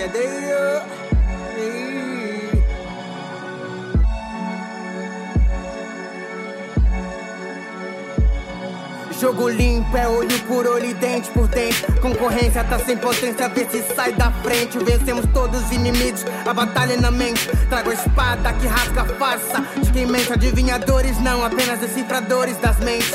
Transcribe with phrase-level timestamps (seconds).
[0.00, 0.99] yeah, they, uh,
[9.20, 11.84] Jogo limpo, é olho por olho e dente por dente.
[12.00, 14.78] Concorrência tá sem potência, vê se sai da frente.
[14.78, 17.46] Vencemos todos os inimigos, a batalha é na mente.
[17.68, 19.62] Trago a espada que rasga a farsa.
[19.76, 23.14] De quem mente, adivinhadores, não apenas decifradores das mentes.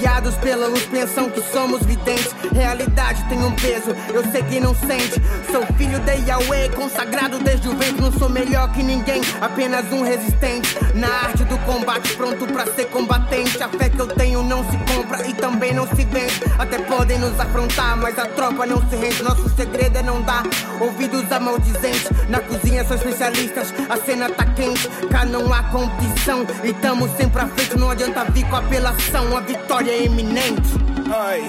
[0.00, 2.34] Guiados pela luz, pensam que somos videntes.
[2.52, 5.22] Realidade tem um peso, eu sei que não sente.
[5.52, 8.00] Sou filho de Yahweh, consagrado desde o ventre.
[8.00, 10.76] Não sou melhor que ninguém, apenas um resistente.
[10.96, 13.62] Na arte do combate, pronto pra ser combatente.
[13.62, 16.40] A fé que eu tenho não se compra e também não se vende.
[16.58, 19.22] Até podem nos afrontar, mas a tropa não se rende.
[19.22, 20.42] Nosso segredo é não dar
[20.80, 22.08] ouvidos a maldizentes.
[22.30, 24.88] Na cozinha são especialistas, a cena tá quente.
[25.10, 27.78] Cá não há competição e tamo sempre à frente.
[27.78, 30.70] Não adianta vir com apelação, a vitória é iminente.
[31.14, 31.42] Ai,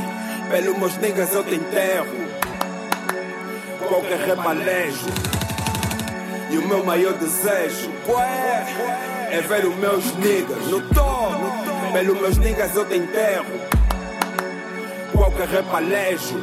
[0.49, 2.07] pelo meus niggas eu te enterro.
[3.87, 5.07] Qualquer rebalejo.
[6.51, 8.65] E o meu maior desejo qual é?
[9.31, 11.74] É ver os meus niggas no topo.
[11.95, 13.45] Pelo meus niggas eu te enterro.
[15.13, 16.37] Qualquer repalejo.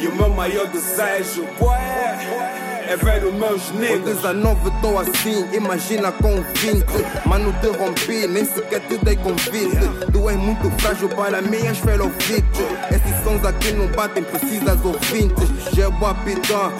[0.00, 2.67] E o meu maior desejo qual é?
[2.88, 4.16] É os meus Com niggas.
[4.16, 6.86] 19 tô assim, imagina com 20
[7.26, 9.76] Mano te rompi, nem sequer te dei convite.
[10.10, 15.48] Tu és muito frágil para minhas felofites Esses sons aqui não batem, precisas ouvintes.
[15.74, 16.72] Je bois pitã,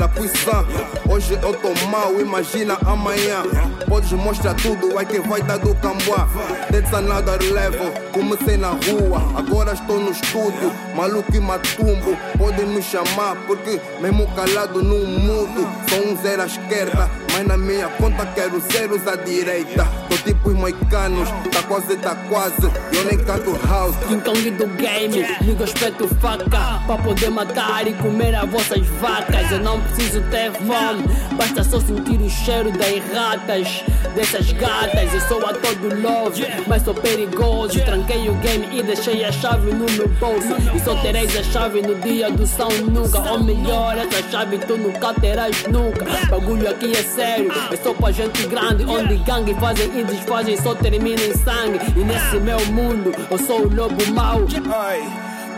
[0.00, 0.66] la puissant
[1.08, 3.42] Hoje eu tô mal, imagina amanhã.
[3.88, 6.28] Podes mostrar tudo, ai que vai dar do camboá.
[6.70, 9.22] That's another level, comecei na rua.
[9.36, 12.16] Agora estou no estúdio, maluco e matumbo.
[12.36, 17.56] Podem me chamar porque mesmo calado não mudo Sou um zero à esquerda, mas na
[17.56, 19.86] minha conta quero zeros à direita.
[20.08, 22.64] Tô tipo os moicanos, tá quase, tá quase.
[22.92, 23.94] Eu nem canto house.
[24.24, 26.82] Kong do game, liga o espeto faca.
[26.84, 29.52] Pra poder matar e comer as vossas vacas.
[29.52, 31.04] Eu não preciso ter fome,
[31.36, 33.84] basta só sentir o cheiro das ratas
[34.14, 39.24] Dessas gatas, eu sou ator do love Mas sou perigoso, tranquei o game e deixei
[39.24, 40.56] a chave no meu bolso.
[40.74, 44.76] E só tereis a chave no dia do São Nunca Ou melhor, essa chave tu
[44.76, 46.04] nunca terás nunca.
[46.28, 47.27] Bagulho aqui é sério,
[47.72, 52.04] é só pra gente grande Onde gangue fazem e desfazem, só termina em sangue E
[52.04, 54.40] nesse meu mundo, eu sou o lobo mau
[54.74, 55.02] Ai,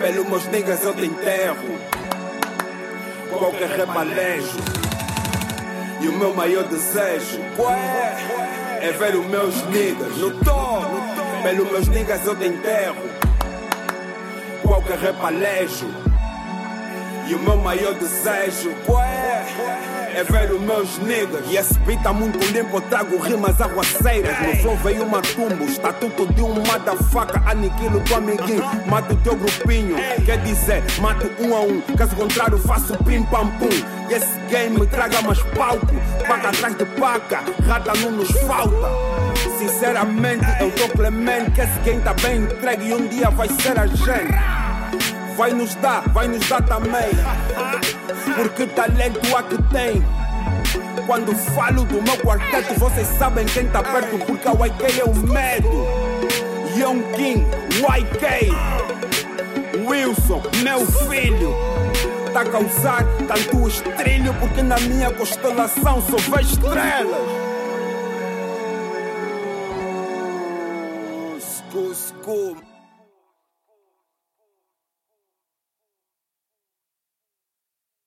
[0.01, 1.79] pelo meus niggas eu te enterro.
[3.31, 4.57] Qualquer rebalejo.
[6.01, 7.39] E o meu maior desejo
[8.81, 8.91] é?
[8.93, 11.03] Ver os meus niggas no topo.
[11.43, 13.11] Pelo meus niggas eu te enterro.
[14.63, 16.09] Qualquer rebalejo.
[17.31, 19.47] E o meu maior desejo qual é?
[20.17, 24.37] É ver os meus niggas E esse beat tá muito limpo Eu trago rimas aguaceiras.
[24.41, 27.41] No flow veio uma tumbo Estatuto de um motherfucker.
[27.49, 29.95] Aniquilo do amiguinho Mato o teu grupinho.
[30.27, 31.81] Quer dizer, mato um a um.
[31.97, 33.69] Caso contrário faço pim pam pum.
[34.11, 35.87] E esse game me traga mais palco.
[36.27, 38.89] Paca atrás de paca Rata não nos falta.
[39.57, 41.53] Sinceramente eu tô clemente.
[41.53, 44.59] Que esse game tá bem entregue E um dia vai ser a gente
[45.37, 47.11] Vai nos dar, vai nos dar também.
[48.37, 50.05] Porque talento há que tem.
[51.07, 55.15] Quando falo do meu quarteto, vocês sabem quem tá perto, porque a YK é o
[55.15, 55.87] medo.
[56.77, 57.47] Young King,
[57.79, 58.53] YK,
[59.87, 61.55] Wilson, meu filho.
[62.33, 67.51] Tá causar tanto estrilho, porque na minha constelação só vejo estrelas.
[72.31, 72.70] School.